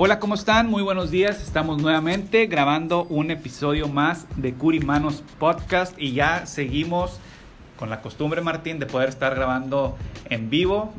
[0.00, 0.68] Hola, ¿cómo están?
[0.70, 1.42] Muy buenos días.
[1.42, 7.18] Estamos nuevamente grabando un episodio más de Curimanos Podcast y ya seguimos
[7.76, 9.98] con la costumbre, Martín, de poder estar grabando
[10.30, 10.94] en vivo.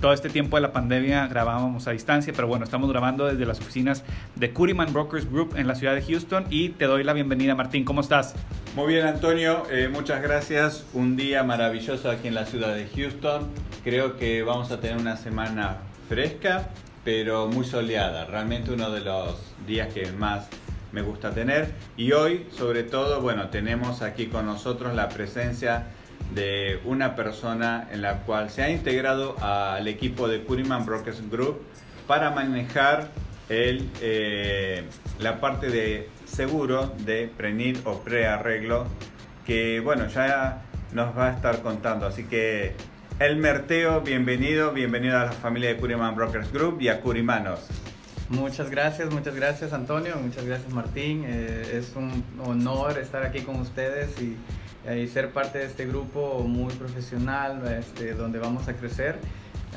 [0.00, 3.58] Todo este tiempo de la pandemia grabábamos a distancia, pero bueno, estamos grabando desde las
[3.58, 4.04] oficinas
[4.36, 7.84] de Curiman Brokers Group en la ciudad de Houston y te doy la bienvenida, Martín.
[7.84, 8.36] ¿Cómo estás?
[8.76, 9.64] Muy bien, Antonio.
[9.68, 10.86] Eh, muchas gracias.
[10.94, 13.48] Un día maravilloso aquí en la ciudad de Houston.
[13.82, 16.68] Creo que vamos a tener una semana fresca,
[17.04, 18.24] pero muy soleada.
[18.24, 20.48] Realmente uno de los días que más
[20.92, 21.72] me gusta tener.
[21.96, 25.86] Y hoy, sobre todo, bueno, tenemos aquí con nosotros la presencia
[26.34, 31.62] de una persona en la cual se ha integrado al equipo de Curiman Brokers Group
[32.06, 33.08] para manejar
[33.48, 34.84] el, eh,
[35.20, 38.86] la parte de seguro de prenid o prearreglo
[39.46, 40.62] que bueno ya
[40.92, 42.74] nos va a estar contando así que
[43.20, 47.60] el Merteo, bienvenido, bienvenido a la familia de Curiman Brokers Group y a Curimanos.
[48.28, 51.24] Muchas gracias, muchas gracias Antonio, muchas gracias Martín.
[51.26, 54.36] Eh, es un honor estar aquí con ustedes y,
[54.92, 59.18] y, ser parte de este grupo muy profesional este, donde vamos a crecer.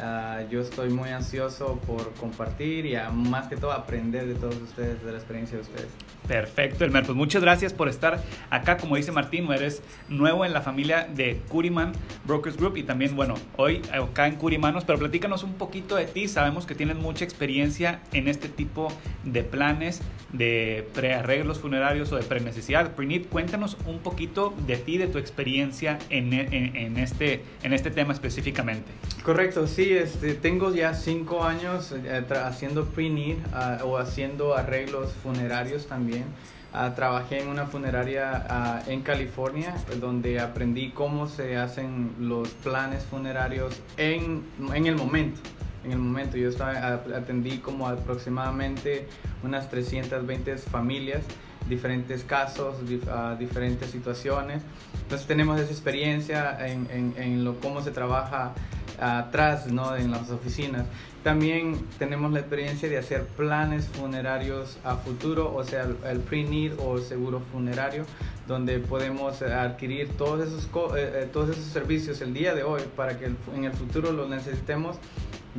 [0.01, 4.55] Uh, yo estoy muy ansioso por compartir y a, más que todo aprender de todos
[4.55, 5.89] ustedes, de la experiencia de ustedes.
[6.27, 7.05] Perfecto, Elmer.
[7.05, 8.19] Pues muchas gracias por estar
[8.49, 8.77] acá.
[8.77, 11.91] Como dice Martín, eres nuevo en la familia de Curiman
[12.25, 16.27] Brokers Group y también, bueno, hoy acá en Curimanos, pero platícanos un poquito de ti.
[16.27, 18.91] Sabemos que tienes mucha experiencia en este tipo
[19.23, 20.01] de planes
[20.31, 22.95] de prearreglos funerarios o de prenecesidad.
[22.95, 27.91] Prenit, cuéntanos un poquito de ti, de tu experiencia en, en, en, este, en este
[27.91, 28.89] tema específicamente.
[29.23, 35.87] Correcto, sí, este, tengo ya cinco años eh, haciendo pre-need uh, o haciendo arreglos funerarios
[35.87, 36.25] también.
[36.73, 43.03] Uh, trabajé en una funeraria uh, en California donde aprendí cómo se hacen los planes
[43.03, 44.43] funerarios en,
[44.73, 45.41] en el momento.
[45.83, 49.07] En el momento yo estaba, atendí como aproximadamente
[49.43, 51.23] unas 320 familias
[51.67, 54.61] diferentes casos, dif uh, diferentes situaciones.
[55.03, 58.53] Entonces tenemos esa experiencia en, en, en lo, cómo se trabaja
[58.99, 59.95] atrás, ¿no?
[59.95, 60.85] En las oficinas.
[61.23, 66.97] También tenemos la experiencia de hacer planes funerarios a futuro, o sea, el pre-need o
[66.99, 68.05] seguro funerario,
[68.47, 70.67] donde podemos adquirir todos esos,
[70.97, 74.97] eh, todos esos servicios el día de hoy para que en el futuro los necesitemos,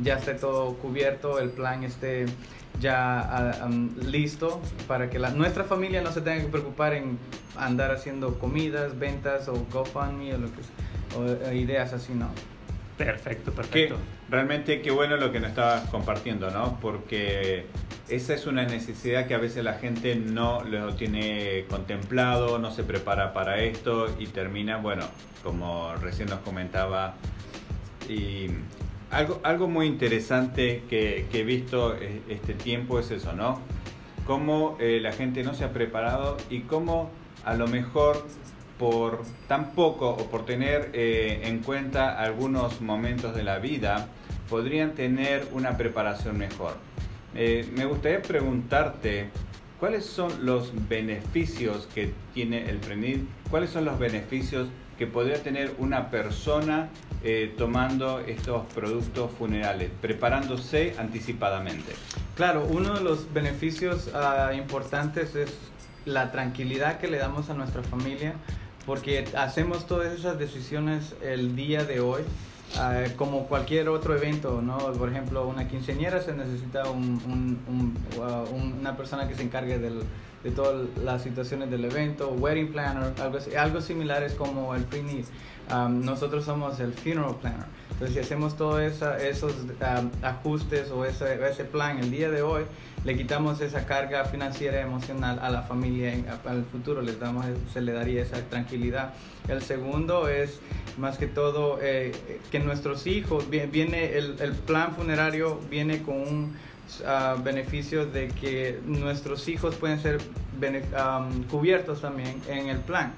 [0.01, 2.25] ya esté todo cubierto, el plan esté
[2.79, 7.17] ya um, listo para que la, nuestra familia no se tenga que preocupar en
[7.57, 12.29] andar haciendo comidas, ventas o GoFundMe o, lo que, o ideas así, ¿no?
[12.97, 13.95] Perfecto, perfecto.
[13.95, 16.79] Que, realmente qué bueno lo que nos estabas compartiendo, ¿no?
[16.79, 17.65] Porque
[18.09, 22.83] esa es una necesidad que a veces la gente no lo tiene contemplado, no se
[22.83, 25.05] prepara para esto y termina, bueno,
[25.43, 27.15] como recién nos comentaba,
[28.07, 28.47] y
[29.13, 31.95] algo, algo muy interesante que, que he visto
[32.29, 33.59] este tiempo es eso, ¿no?
[34.25, 37.09] Cómo eh, la gente no se ha preparado y cómo
[37.45, 38.25] a lo mejor
[38.79, 44.07] por tan poco o por tener eh, en cuenta algunos momentos de la vida,
[44.49, 46.75] podrían tener una preparación mejor.
[47.35, 49.29] Eh, me gustaría preguntarte,
[49.79, 53.19] ¿cuáles son los beneficios que tiene el PRENID?
[53.49, 54.67] ¿Cuáles son los beneficios
[55.03, 56.87] que podría tener una persona
[57.25, 61.91] eh, tomando estos productos funerales, preparándose anticipadamente?
[62.35, 65.51] Claro, uno de los beneficios uh, importantes es
[66.05, 68.35] la tranquilidad que le damos a nuestra familia
[68.85, 72.21] porque hacemos todas esas decisiones el día de hoy.
[72.75, 74.77] Uh, como cualquier otro evento, ¿no?
[74.93, 79.77] Por ejemplo, una quinceañera se necesita un, un, un, uh, una persona que se encargue
[79.77, 80.01] del,
[80.43, 85.25] de todas las situaciones del evento, wedding planner, algo, algo similar es como el pre-need.
[85.71, 87.65] Um, nosotros somos el funeral planner.
[87.91, 92.63] Entonces, si hacemos todos esos um, ajustes o ese, ese, plan el día de hoy,
[93.05, 97.45] le quitamos esa carga financiera y emocional a la familia en, al futuro, les damos,
[97.71, 99.13] se le daría esa tranquilidad.
[99.47, 100.59] El segundo es,
[100.97, 102.11] más que todo, eh,
[102.51, 106.57] que nuestros hijos, viene el, el plan funerario viene con un
[107.01, 113.13] uh, beneficio de que nuestros hijos pueden ser um, cubiertos también en el plan.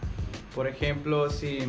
[0.53, 1.59] Por ejemplo, si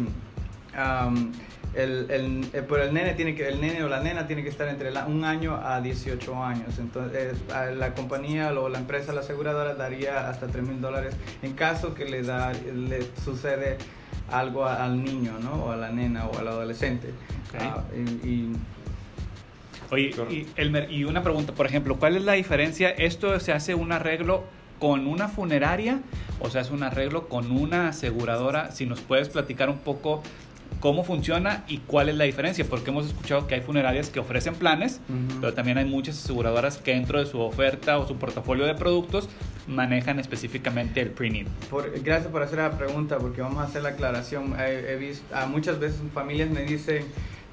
[1.75, 4.69] el, el, eh, el, nene tiene que, el nene o la nena tiene que estar
[4.69, 6.79] entre un año a 18 años.
[6.79, 7.37] Entonces,
[7.76, 12.05] la compañía o la empresa, la aseguradora, daría hasta 3 mil dólares en caso que
[12.05, 13.79] le, da, le sucede
[14.31, 15.64] algo al niño, ¿no?
[15.64, 17.12] O a la nena o al adolescente.
[17.58, 18.53] Ah, y,
[19.90, 22.90] Oye, y, Elmer, y una pregunta, por ejemplo, ¿cuál es la diferencia?
[22.90, 24.44] ¿Esto se hace un arreglo
[24.78, 26.00] con una funeraria
[26.40, 28.70] o se hace un arreglo con una aseguradora?
[28.72, 30.22] Si nos puedes platicar un poco
[30.80, 34.54] cómo funciona y cuál es la diferencia, porque hemos escuchado que hay funerarias que ofrecen
[34.54, 35.00] planes,
[35.40, 39.28] pero también hay muchas aseguradoras que dentro de su oferta o su portafolio de productos
[39.66, 41.46] manejan específicamente el pre-need.
[42.04, 44.54] gracias por hacer la pregunta, porque vamos a hacer la aclaración.
[44.58, 47.04] He, visto, a muchas veces familias me dicen,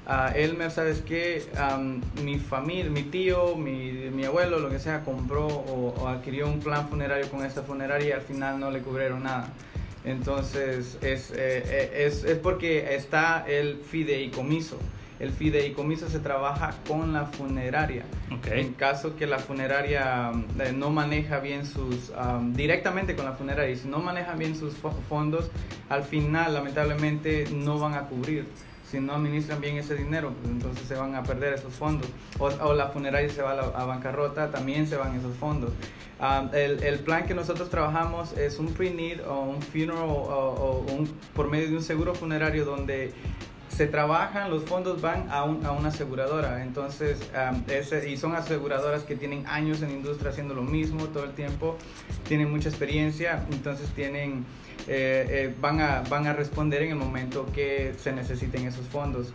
[0.06, 1.42] a Elmer, ¿sabes qué?
[2.22, 6.88] mi familia, mi tío, mi, mi, abuelo, lo que sea, compró o, adquirió un plan
[6.88, 9.48] funerario con esta funeraria y al final no le cubrieron nada.
[10.04, 14.78] Entonces, es, eh, eh, es, es porque está el fideicomiso.
[15.18, 18.04] El fideicomiso se trabaja con la funeraria.
[18.50, 22.12] En caso que la funeraria eh, no maneja bien sus,
[22.52, 24.74] directamente con la funeraria, y si no maneja bien sus
[25.08, 25.50] fondos,
[25.88, 28.44] al final lamentablemente no van a cubrir
[28.90, 32.08] si no administran bien ese dinero, pues entonces se van a perder esos fondos.
[32.38, 35.70] O, la funeraria se va a, bancarrota, también se van esos fondos.
[36.20, 41.06] Ah, el, el, plan que nosotros trabajamos es un pre-need o un funeral o, un,
[41.34, 43.12] por medio de un seguro funerario donde
[43.76, 46.62] se trabajan, los fondos van a, a una aseguradora.
[46.62, 47.18] Entonces,
[47.68, 51.76] ese, y son aseguradoras que tienen años en industria haciendo lo mismo todo el tiempo,
[52.28, 54.44] tienen mucha experiencia, entonces tienen
[54.86, 59.32] eh, eh, van, a, van a responder en el momento que se necesiten esos fondos.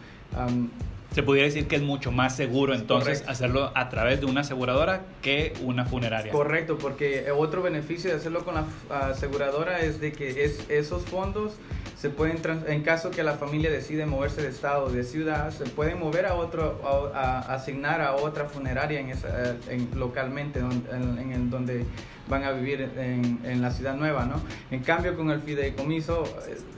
[1.11, 5.05] se pudiera decir que es mucho más seguro entonces hacerlo a través de una aseguradora
[5.23, 6.31] que una funeraria.
[6.31, 8.65] Correcto, porque otro beneficio de hacerlo con la
[9.09, 11.53] aseguradora es de que es, esos fondos
[11.99, 15.65] se pueden, en caso que la familia decide moverse de estado o de ciudad, se
[15.65, 16.79] pueden mover a otro,
[17.13, 21.85] a, asignar a otra funeraria en esa, en, localmente, en, en, donde
[22.29, 24.41] van a vivir en, en, la ciudad nueva, ¿no?
[24.71, 26.23] En cambio, con el fideicomiso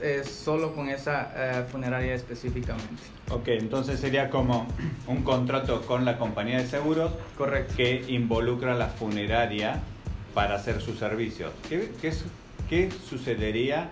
[0.02, 3.04] es, solo con esa eh, funeraria específicamente.
[3.30, 4.66] Ok, entonces sería como
[5.06, 7.74] un contrato con la compañía de seguros Correcto.
[7.76, 9.82] que involucra a la funeraria
[10.34, 11.52] para hacer sus servicios.
[11.68, 12.12] ¿Qué, qué,
[12.68, 13.90] qué sucedería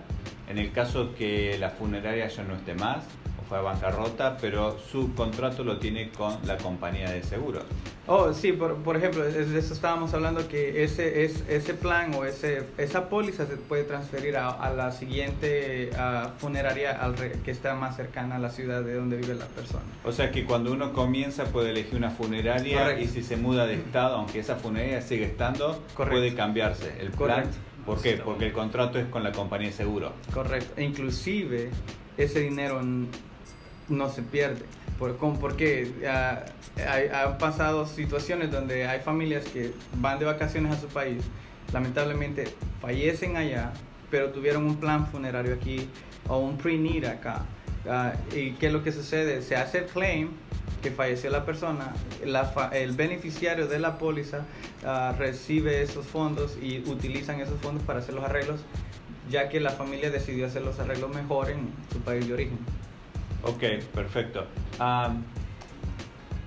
[0.51, 3.05] en el caso que la funeraria ya no esté más
[3.39, 7.63] o fue a bancarrota, pero su contrato lo tiene con la compañía de seguros.
[8.07, 12.25] Oh, sí, por, por ejemplo, de eso estábamos hablando que ese, es, ese plan o
[12.25, 15.91] ese, esa póliza se puede transferir a, la siguiente
[16.37, 19.83] funeraria al que está más cercana a la ciudad de donde vive la persona.
[20.03, 23.75] O sea que cuando uno comienza puede elegir una funeraria y si se muda de
[23.75, 27.45] estado, aunque esa funeraria sigue estando, puede cambiarse el plan.
[27.85, 28.21] ¿Por qué?
[28.23, 30.13] Porque el contrato es con la compañía de seguro.
[30.33, 30.73] Correcto.
[30.77, 31.69] E inclusive
[32.17, 32.81] ese dinero
[33.89, 34.65] no se pierde.
[34.99, 36.45] Por, porque ah,
[37.13, 41.23] han pasado situaciones donde hay familias que van de vacaciones a su país,
[41.73, 43.73] lamentablemente fallecen allá,
[44.09, 45.87] pero tuvieron un plan funerario aquí
[46.27, 47.45] o un pre-need acá.
[47.89, 49.41] Ah, ¿Y qué es lo que sucede?
[49.41, 50.29] Se hace el claim
[50.81, 51.93] que falleció la persona,
[52.71, 54.45] el beneficiario de la póliza
[54.85, 58.61] ah, recibe esos fondos y utilizan esos fondos para hacer los arreglos,
[59.29, 62.57] ya que la familia decidió hacer los arreglos mejor en su país de origen.
[63.43, 63.63] Ok,
[63.93, 64.45] perfecto.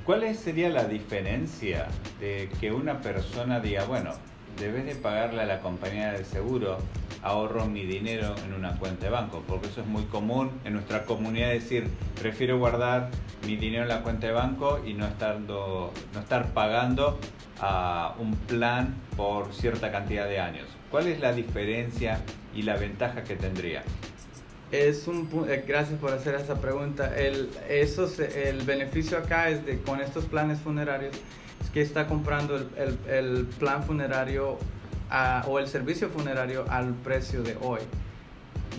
[0.04, 1.88] ¿Cuál sería la diferencia
[2.20, 4.12] de que una persona diga, bueno,
[4.58, 6.78] debes de pagarle a la compañía de seguro,
[7.24, 11.04] ahorro mi dinero en una cuenta de banco, porque eso es muy común en nuestra
[11.04, 11.88] comunidad decir,
[12.20, 13.10] prefiero guardar
[13.46, 17.18] mi dinero en la cuenta de banco y no, estando, no estar pagando
[17.60, 20.66] a un plan por cierta cantidad de años.
[20.90, 22.20] ¿Cuál es la diferencia
[22.54, 23.82] y la ventaja que tendría?
[24.70, 27.16] Es un eh, gracias por hacer esa pregunta.
[27.16, 31.16] El, eso el beneficio acá es de con estos planes funerarios
[31.62, 34.58] es que está comprando el, el, plan funerario
[35.46, 37.80] o el servicio funerario al precio de hoy.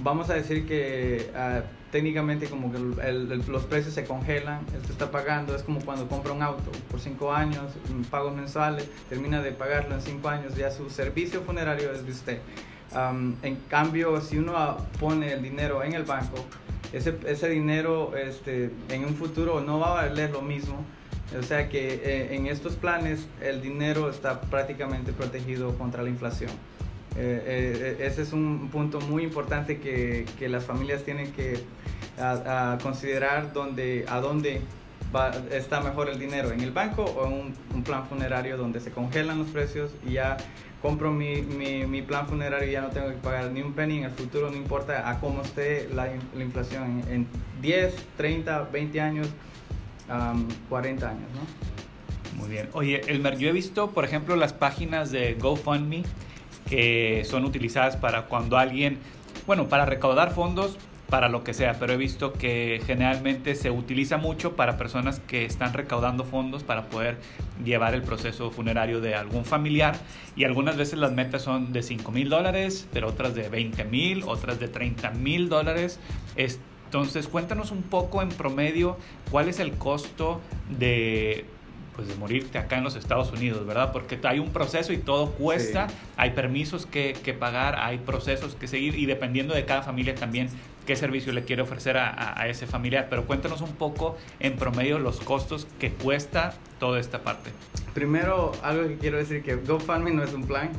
[0.03, 5.55] vamos a decir que ah, técnicamente como que los precios se congelan, esto está pagando,
[5.55, 7.71] es como cuando compra un auto por cinco años,
[8.11, 12.39] pagos mensuales, termina de pagarlo en cinco años, ya su servicio funerario es de usted.
[13.43, 16.43] en cambio, si uno pone el dinero en el banco,
[16.91, 20.83] ese, ese dinero este, en un futuro no va a valer lo mismo.
[21.37, 26.51] O sea que eh, en estos planes el dinero está prácticamente protegido contra la inflación.
[27.17, 31.63] Eh, eh, ese es un punto muy importante que, que las familias tienen que
[32.19, 34.61] a, considerar dónde, a dónde
[35.15, 38.91] va, está mejor el dinero, en el banco o en un, plan funerario donde se
[38.91, 40.37] congelan los precios y ya
[40.81, 43.99] compro mi, mi, mi, plan funerario y ya no tengo que pagar ni un penny
[43.99, 47.27] en el futuro, no importa a cómo esté la, la inflación en,
[47.61, 49.27] 10, 30, 20 años,
[50.69, 52.39] 40 años, ¿no?
[52.39, 52.69] Muy bien.
[52.73, 56.03] Oye, Elmer, yo he visto, por ejemplo, las páginas de GoFundMe
[56.69, 58.97] que son utilizadas para cuando alguien,
[59.45, 60.77] bueno, para recaudar fondos
[61.09, 65.45] para lo que sea, pero he visto que generalmente se utiliza mucho para personas que
[65.45, 67.17] están recaudando fondos para poder
[67.63, 69.95] llevar el proceso funerario de algún familiar
[70.35, 74.23] y algunas veces las metas son de 5 mil dólares, pero otras de 20 mil,
[74.25, 75.99] otras de 30 mil dólares.
[76.95, 78.95] Entonces cuéntanos un poco en promedio
[79.29, 81.43] cuál es el costo de
[81.93, 83.91] pues de morirte acá en los Estados Unidos, ¿verdad?
[83.91, 88.67] Porque hay un proceso y todo cuesta, hay permisos que, que, pagar, hay procesos que
[88.67, 90.47] seguir y dependiendo de cada familia también
[90.85, 93.07] qué servicio le quiere ofrecer a, a, ese familiar.
[93.09, 97.51] Pero cuéntanos un poco en promedio los costos que cuesta toda esta parte.
[97.93, 100.69] Primero, algo que quiero decir que GoFundMe no es un plan.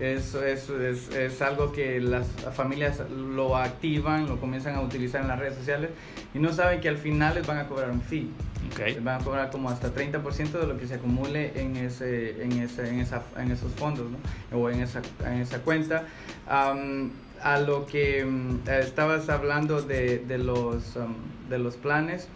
[0.00, 5.28] Es, es, es, es, algo que las familias lo activan, lo comienzan a utilizar en
[5.28, 5.90] las redes sociales
[6.34, 8.28] y no saben que al final les van a cobrar un fee.
[8.72, 8.94] Okay.
[8.94, 12.52] Les van a cobrar como hasta 30% de lo que se acumule en, ese, en,
[12.52, 14.58] ese, en, esa, en esos fondos ¿no?
[14.58, 16.04] o en esa, en esa cuenta.
[16.48, 20.94] a lo que mm, estabas hablando de, de los,
[21.48, 22.28] de los planes.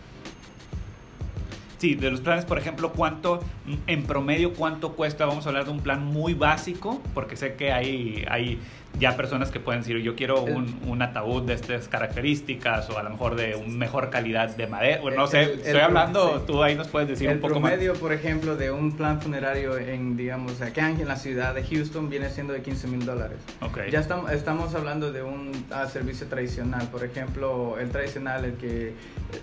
[1.79, 3.41] Sí, de los planes, por ejemplo, ¿cuánto,
[3.87, 5.27] en promedio, cuánto cuesta?
[5.27, 8.59] Vamos a hablar de un plan muy básico, porque sé que hay, hay
[8.99, 13.02] ya personas que pueden decir, yo quiero un, un, ataúd de estas características o a
[13.02, 15.00] lo mejor de un mejor calidad de madera.
[15.00, 17.73] Bueno, no sé, estoy hablando, tú ahí nos puedes decir un poco más.
[17.73, 21.64] El promedio, por ejemplo, de un plan funerario en, digamos, acá en la ciudad de
[21.64, 23.38] Houston viene siendo de 15 mil dólares.
[23.61, 23.90] Okay.
[23.90, 26.88] Ya estamos, estamos hablando de un ah, servicio tradicional.
[26.88, 28.95] Por ejemplo, el tradicional, el que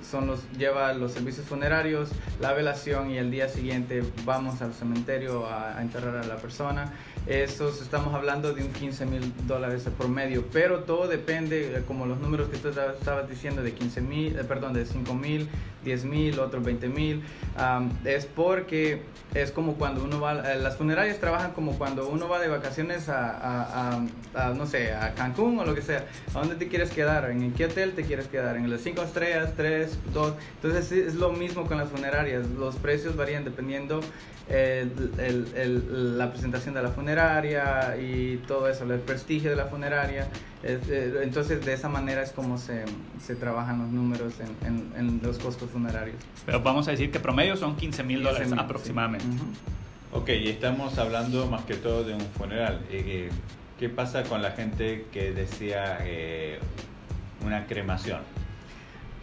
[0.10, 2.10] son los, lleva los servicios funerarios,
[2.42, 6.94] la velación y el día siguiente vamos al cementerio a, a enterrar a la persona.
[7.28, 12.06] Esos estamos hablando de un 15 mil dólares por medio, pero todo depende, eh, como
[12.06, 15.48] los números que tú estabas diciendo, de 15 mil, eh, perdón, de 5 mil,
[15.84, 17.24] 10 mil, otros 20 mil,
[18.04, 19.02] es porque
[19.34, 23.08] es como cuando uno va, eh, las funerarias trabajan como cuando uno va de vacaciones
[23.10, 24.00] a,
[24.34, 27.30] a, no sé, a Cancún o lo que sea, ¿a dónde te quieres quedar?
[27.30, 28.56] ¿En qué hotel te quieres quedar?
[28.56, 30.34] ¿En las 5 estrellas, 3, 2?
[30.56, 34.02] Entonces es lo mismo con las funerarias, los precios varían dependiendo
[34.50, 40.28] el, el, la presentación de la funeraria y todo eso, el prestigio de la funeraria.
[40.64, 42.86] Eh, entonces, de esa manera es como se,
[43.24, 46.18] se trabajan los números en, en, los costos funerarios.
[46.46, 49.26] Pero vamos a decir que promedio son 15 mil dólares aproximadamente.
[50.12, 52.82] Ok, y estamos hablando más que todo de un funeral.
[52.92, 53.30] Eh,
[53.80, 56.60] ¿Qué pasa con la gente que decía eh,
[57.44, 58.22] una cremación?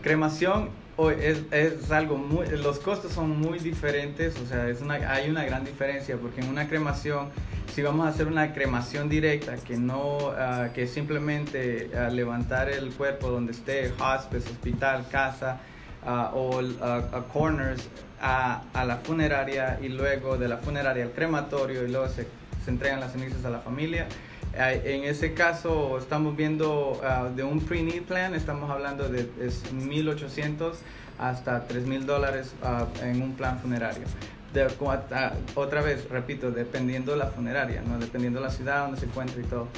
[0.03, 0.71] Cremación
[1.21, 5.45] es, es, algo muy, los costos son muy diferentes, o sea, es una, hay una
[5.45, 7.29] gran diferencia porque en una cremación,
[7.75, 12.93] si vamos a hacer una cremación directa, que no, uh, que simplemente uh, levantar el
[12.93, 15.61] cuerpo donde esté, hospice, hospital, casa
[16.05, 17.89] uh, o corners
[18.21, 22.27] a, a, la funeraria y luego de la funeraria al crematorio y luego se
[22.67, 24.07] entregan las cenizas a la familia,
[24.55, 30.75] en ese caso estamos viendo ah, de un pre-need plan, estamos hablando de 1.800
[31.19, 34.05] hasta 3.000 dólares ah, en un plan funerario.
[34.53, 34.67] De,
[35.13, 37.99] ah, otra vez, repito, dependiendo la funeraria, ¿no?
[37.99, 39.69] dependiendo la ciudad donde se encuentre y todo.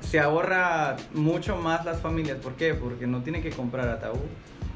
[0.00, 2.74] se ahorra mucho más las familias, ¿por qué?
[2.74, 4.18] Porque no tienen que comprar ataúd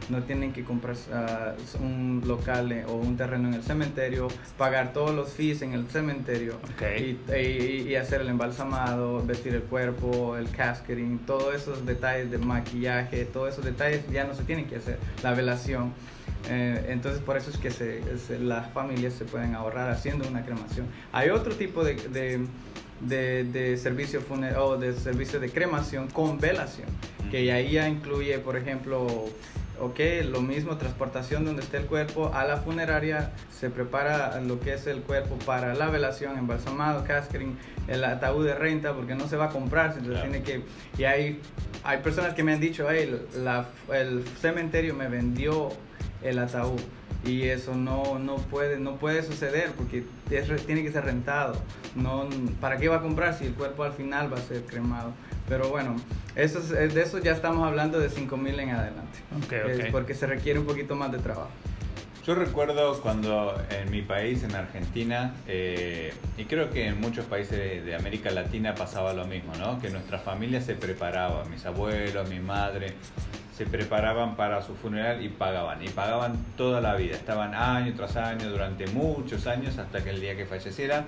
[0.08, 4.92] no tienen que comprar ah, un local eh, o un terreno en el cementerio, pagar
[4.92, 6.58] todos los fees en el cementerio
[6.98, 13.52] y, hacer el embalsamado, vestir el cuerpo, el casketing, todos esos detalles de maquillaje, todos
[13.52, 15.92] esos detalles ya no se tienen que hacer, la velación.
[16.50, 18.02] Eh, entonces por eso es que se,
[18.40, 20.86] las familias se pueden ahorrar haciendo una cremación.
[21.12, 21.94] Hay otro tipo de,
[23.00, 24.20] de, de, servicio
[24.78, 26.88] de servicio de cremación con velación,
[27.30, 29.30] que ahí ya incluye, por ejemplo,
[29.80, 30.00] ok,
[30.30, 34.86] lo mismo, transportación donde esté el cuerpo a la funeraria, se prepara lo que es
[34.86, 37.56] el cuerpo para la velación, embalsamado, casquering,
[37.88, 40.62] el ataúd de renta, porque no se va a comprar, entonces tiene que,
[40.98, 41.40] y hay,
[41.82, 45.70] hay personas que me han dicho, hey, la, el cementerio me vendió
[46.22, 46.80] el ataúd
[47.26, 50.04] y eso no, no, puede, no puede suceder porque
[50.66, 51.56] tiene que ser rentado.
[51.94, 52.28] No,
[52.60, 55.12] ¿Para qué va a comprar si el cuerpo al final va a ser cremado?
[55.48, 55.96] Pero bueno,
[56.36, 59.18] eso es, de eso ya estamos hablando de 5.000 en adelante.
[59.44, 61.50] Okay, porque se requiere un poquito más de trabajo.
[62.26, 67.84] Yo recuerdo cuando en mi país, en Argentina, eh, y creo que en muchos países
[67.84, 69.78] de América Latina pasaba lo mismo, ¿no?
[69.78, 72.94] Que nuestra familia se preparaba, mis abuelos, mi madre,
[73.54, 78.16] se preparaban para su funeral y pagaban, y pagaban toda la vida, estaban año tras
[78.16, 81.04] año, durante muchos años, hasta que el día que fallecieran,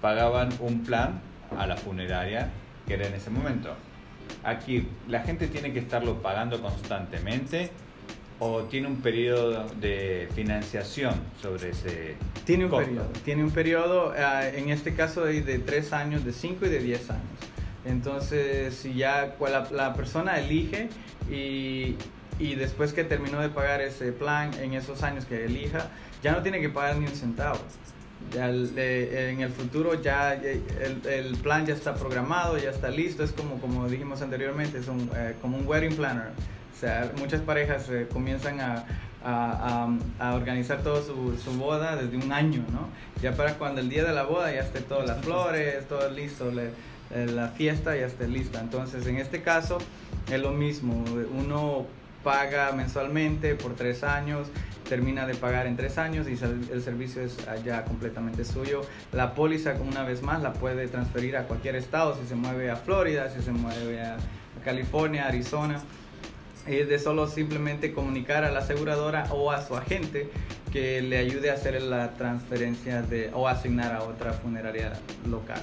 [0.00, 1.20] pagaban un plan
[1.58, 2.48] a la funeraria
[2.86, 3.74] que era en ese momento.
[4.42, 7.70] Aquí, ¿la gente tiene que estarlo pagando constantemente
[8.38, 14.46] o tiene un periodo de financiación sobre ese Tiene un periodo, tiene un periodo, ah,
[14.46, 17.22] en este caso de, de 3 años, de 5 y de 10 años.
[17.86, 20.88] Entonces, si ya la, la persona elige
[21.30, 21.94] y,
[22.38, 25.88] y después que terminó de pagar ese plan en esos años que elija,
[26.22, 27.58] ya no tiene que pagar ni un centavo.
[28.32, 33.32] Ya en el futuro ya el, el, plan ya está programado, ya está listo, es
[33.32, 36.28] como, como dijimos anteriormente, es un, eh, como un wedding planner.
[36.76, 38.84] O sea, muchas parejas eh, comienzan a,
[39.24, 42.88] a, a, organizar toda su, su, boda desde un año, ¿no?
[43.22, 46.50] Ya para cuando el día de la boda ya esté todas las flores, todo listo,
[46.50, 46.70] le,
[47.10, 48.60] eh, la fiesta ya esté lista.
[48.60, 49.78] Entonces, en este caso
[50.30, 51.86] es lo mismo, uno
[52.26, 54.48] paga mensualmente por tres años,
[54.88, 56.32] termina de pagar en tres años y
[56.72, 58.80] el servicio es ya completamente suyo.
[59.12, 62.74] La póliza, una vez más, la puede transferir a cualquier estado, si se mueve a
[62.74, 64.16] Florida, si se mueve a
[64.64, 65.80] California, Arizona.
[66.66, 70.28] Es de solo simplemente comunicar a la aseguradora o a su agente
[70.72, 74.94] que le ayude a hacer la transferencia de, o asignar a otra funeraria
[75.30, 75.62] local.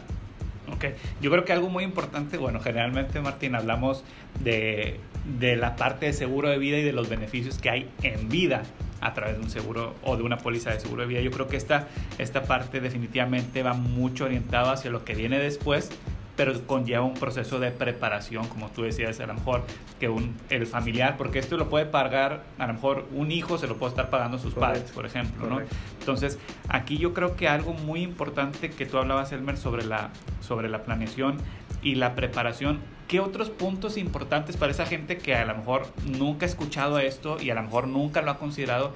[0.73, 0.85] Ok,
[1.21, 4.03] yo creo que algo muy importante, bueno, generalmente Martín, hablamos
[4.43, 4.99] de,
[5.39, 8.63] de la parte de seguro de vida y de los beneficios que hay en vida
[8.99, 11.21] a través de un seguro o de una póliza de seguro de vida.
[11.21, 11.87] Yo creo que esta,
[12.17, 15.91] esta parte definitivamente va mucho orientada hacia lo que viene después,
[16.35, 19.63] pero conlleva un proceso de preparación, como tú decías, a lo mejor
[19.99, 23.67] que un, el familiar, porque esto lo puede pagar, a lo mejor un hijo se
[23.67, 25.61] lo puede estar pagando sus padres, por ejemplo, ¿no?
[25.99, 30.09] Entonces, aquí yo creo que algo muy importante que tú hablabas, Elmer, sobre la,
[30.41, 31.37] sobre la planeación
[31.83, 36.45] y la preparación, ¿qué otros puntos importantes para esa gente que a lo mejor nunca
[36.45, 38.93] ha escuchado esto y a lo mejor nunca lo ha considerado,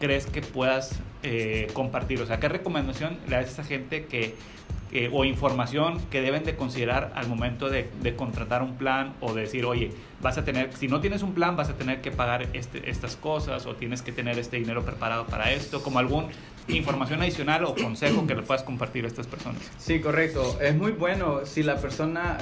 [0.00, 2.20] crees que puedas eh, compartir?
[2.20, 4.34] O sea, ¿qué recomendación le das a esa gente que
[5.12, 9.90] o información que deben de considerar al momento de, contratar un plan o decir, oye,
[10.22, 13.16] vas a tener, si no tienes un plan, vas a tener que pagar este, estas
[13.16, 16.26] cosas o tienes que tener este dinero preparado para esto, como algún
[16.68, 19.60] información adicional o consejo que le puedas compartir a estas personas.
[19.78, 20.58] Sí, correcto.
[20.60, 22.38] Es muy bueno si la persona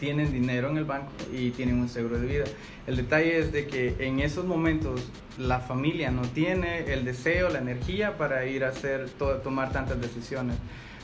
[0.00, 2.44] tiene dinero en el banco y tiene un seguro de vida.
[2.86, 7.58] El detalle es de que en esos momentos la familia no tiene el deseo, la
[7.58, 9.08] energía para ir a hacer,
[9.44, 10.56] tomar tantas decisiones.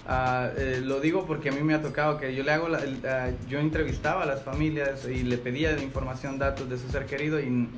[0.06, 3.58] Eh, lo digo porque a mí me ha tocado que yo le hago, ah, yo
[3.58, 7.68] entrevistaba a las familias y le pedía información, datos de su ser querido y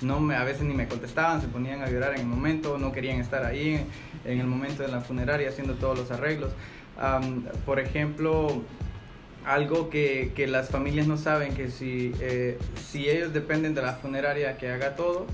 [0.00, 2.90] no me, a veces ni me contestaban, se ponían a llorar en el momento, no
[2.90, 3.86] querían estar ahí
[4.24, 6.52] en el momento de la funeraria haciendo todos los arreglos.
[7.66, 8.62] por ejemplo,
[9.44, 13.92] algo que, que, las familias no saben, que si, eh, si ellos dependen de la
[13.92, 15.26] funeraria que haga todo,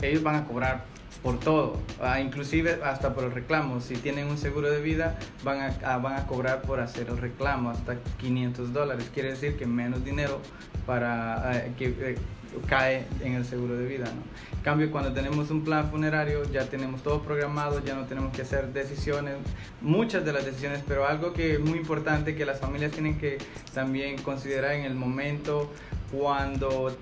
[0.00, 0.84] ellos van a cobrar
[1.22, 3.80] por todo, ah, inclusive hasta por el reclamo.
[3.80, 7.18] Si tienen un seguro de vida, van a, ah, van a cobrar por hacer el
[7.18, 9.10] reclamo hasta 500 dólares.
[9.12, 10.40] Quiere decir que menos dinero
[10.86, 12.18] para ah, que eh,
[12.66, 14.06] cae en el seguro de vida.
[14.06, 18.42] En cambio, cuando tenemos un plan funerario, ya tenemos todo programado, ya no tenemos que
[18.42, 19.36] hacer decisiones,
[19.80, 23.38] muchas de las decisiones, pero algo que es muy importante que las familias tienen que
[23.74, 25.72] también considerar en el momento
[26.12, 26.94] cuando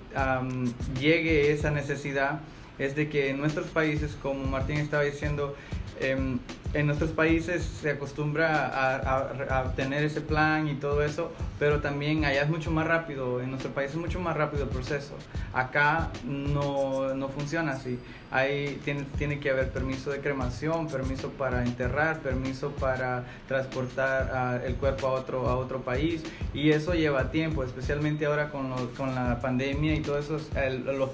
[0.99, 2.39] llegue esa necesidad
[2.79, 5.55] es de que en nuestros países, como Martín estaba diciendo,
[5.99, 6.39] em,
[6.73, 8.71] en nuestros países se acostumbra
[9.03, 13.49] a, tener ese plan y todo eso, pero también allá es mucho más rápido, en
[13.49, 15.15] nuestro país es mucho más rápido el proceso.
[15.53, 17.99] Acá no, no funciona así.
[18.31, 24.75] Hay, tiene, tiene, que haber permiso de cremación, permiso para enterrar, permiso para transportar el
[24.75, 26.23] cuerpo a otro, a otro país
[26.53, 30.37] y eso lleva tiempo, especialmente ahora con, con la pandemia y todo eso,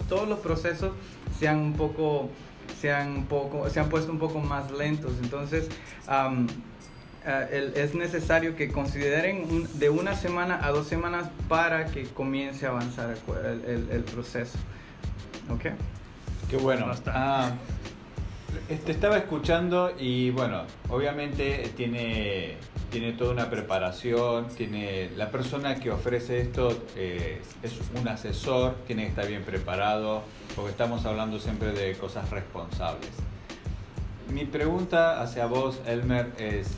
[0.07, 0.91] todos los procesos
[1.39, 2.29] se han un poco
[2.80, 5.13] se han, poco, se han puesto un poco más lentos.
[5.21, 5.69] Entonces,
[7.25, 12.69] eh, es necesario que consideren de una semana a dos semanas para que comience a
[12.69, 14.58] avanzar el, el, proceso.
[15.49, 15.65] ¿Ok?
[16.49, 16.88] Qué bueno.
[16.88, 17.12] No está.
[17.15, 17.51] Ah,
[18.86, 22.58] te estaba escuchando y bueno, obviamente tiene,
[22.91, 29.04] tiene toda una preparación, tiene la persona que ofrece esto eh, es un asesor, tiene
[29.04, 30.23] que estar bien preparado,
[30.56, 33.10] porque estamos hablando siempre de cosas responsables.
[34.32, 36.69] Mi pregunta hacia vos, Elmer, es,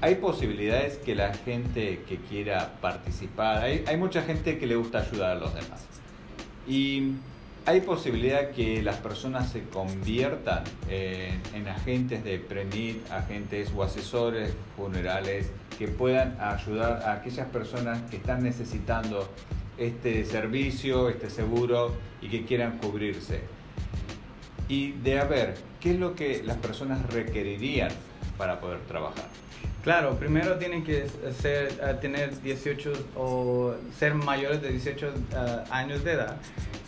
[0.00, 5.00] ¿hay posibilidades que la gente que quiera participar, hay, hay mucha gente que le gusta
[5.00, 5.84] ayudar a los demás,
[6.68, 7.12] y
[7.68, 14.54] ¿Hay posibilidad que las personas se conviertan en, en agentes de PRENIT, agentes o asesores
[14.76, 19.28] funerales que puedan ayudar a aquellas personas que están necesitando
[19.78, 23.40] este servicio, este seguro y que quieran cubrirse?
[24.68, 27.90] Y de a ver, ¿qué es lo que las personas requerirían
[28.38, 29.26] para poder trabajar?
[29.86, 31.06] Claro, primero tienen que
[31.40, 36.38] ser, eh, tener 18 o ser mayores de 18 uh, años de edad.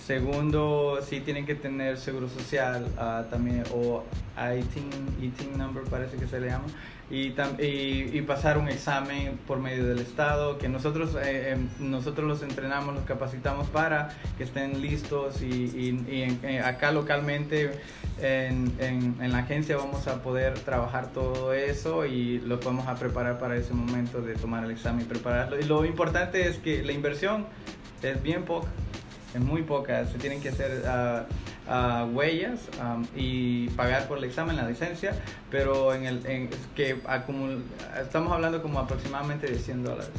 [0.05, 4.03] Segundo, sí tienen que tener seguro social uh, también o
[4.37, 4.91] ITIN,
[5.23, 6.65] ITIN number parece que se le llama.
[7.11, 12.29] Y, y, y, pasar un examen por medio del Estado, que nosotros, eh, eh, nosotros
[12.29, 17.81] los entrenamos, los capacitamos para que estén listos y, en, eh, acá localmente
[18.21, 23.38] en, en, la agencia vamos a poder trabajar todo eso y lo vamos a preparar
[23.38, 25.59] para ese momento de tomar el examen y prepararlo.
[25.59, 27.47] Y lo importante es que la inversión
[28.03, 28.68] es bien poca
[29.35, 30.07] es muy poca.
[30.07, 35.14] Se tienen que hacer uh, uh, huellas um, y pagar por el examen, la licencia,
[35.50, 37.64] pero en el en, que acumul,
[38.00, 40.11] estamos hablando como aproximadamente de 100 dólares.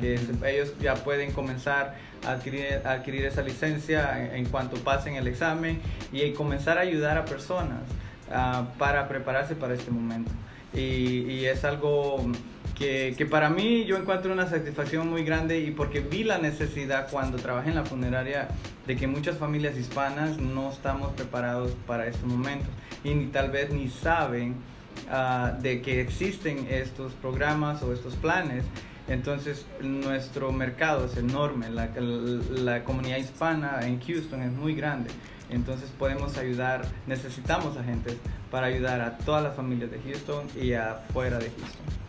[0.00, 1.94] Que ellos ya pueden comenzar
[2.26, 5.80] a adquirir, a adquirir esa licencia en, en, cuanto pasen el examen
[6.12, 7.80] y comenzar a ayudar a personas
[8.28, 10.30] uh, para prepararse para este momento.
[10.74, 12.20] Y, y es algo
[12.76, 17.08] que, que, para mí yo encuentro una satisfacción muy grande y porque vi la necesidad
[17.10, 18.48] cuando trabajé en la funeraria
[18.86, 22.68] de que muchas familias hispanas no estamos preparados para estos momentos
[23.02, 24.56] y ni tal vez ni saben
[25.10, 28.64] uh, de que existen estos programas o estos planes.
[29.08, 35.10] Entonces nuestro mercado es enorme, la, la, la comunidad hispana en Houston es muy grande.
[35.48, 38.16] Entonces podemos ayudar, necesitamos agentes
[38.50, 42.05] para ayudar a todas las familias de Houston y afuera de Houston.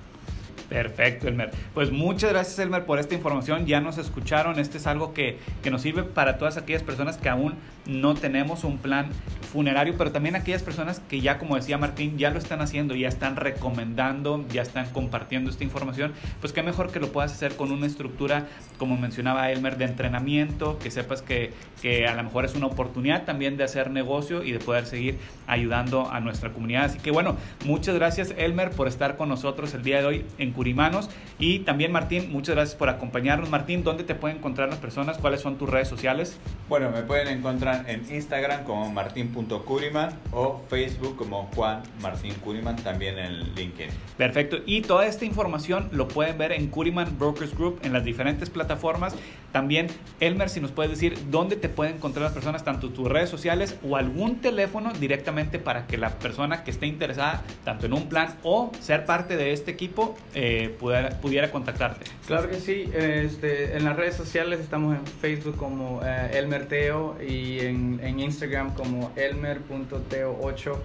[0.70, 1.52] Perfecto, Elmer.
[1.74, 3.66] Pues muchas gracias, Elmer, por esta información.
[3.66, 4.60] Ya nos escucharon.
[4.60, 8.64] Este es algo que, que, nos sirve para todas aquellas personas que aún no tenemos
[8.66, 9.08] un plan
[9.48, 13.08] funerario, pero también aquellas personas que ya, como decía Martín, ya lo están haciendo, ya
[13.08, 16.14] están recomendando, ya están compartiendo esta información.
[16.42, 20.78] Pues qué mejor que lo puedas hacer con una estructura, como mencionaba Elmer, de entrenamiento,
[20.80, 24.52] que sepas que, que a lo mejor es una oportunidad también de hacer negocio y
[24.52, 26.86] de poder seguir ayudando a nuestra comunidad.
[26.86, 30.52] Así que bueno, muchas gracias, Elmer, por estar con nosotros el día de hoy en
[30.52, 31.10] Curimanos.
[31.40, 33.50] Y también Martín, muchas gracias por acompañarnos.
[33.50, 35.18] Martín, ¿dónde te pueden encontrar las personas?
[35.18, 36.38] ¿Cuáles son tus redes sociales?
[36.68, 38.92] Bueno, me pueden encontrar en Instagram como
[39.38, 43.90] martin.curiman o Facebook como Juan Martín Curiman, también en LinkedIn.
[44.18, 44.58] Perfecto.
[44.66, 49.16] Y toda esta información lo pueden ver en Curiman Brokers Group en las diferentes plataformas.
[49.52, 49.88] También,
[50.20, 53.78] Elmer, si nos puedes decir dónde te pueden encontrar las personas, tanto tus redes sociales
[53.82, 58.36] o algún teléfono directamente para que la persona que esté interesada, tanto en un plan
[58.44, 62.06] o ser parte de este equipo, eh, pudiera, pudiera, contactarte.
[62.28, 62.90] Claro que sí.
[62.94, 68.20] Este, en las redes sociales estamos en Facebook como eh, Elmer Teo y en, en
[68.20, 70.78] Instagram como elmer.teo8.